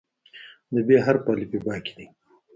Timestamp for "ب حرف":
0.87-1.21